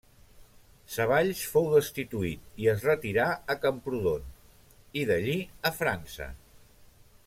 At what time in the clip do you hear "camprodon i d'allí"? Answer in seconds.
3.67-5.39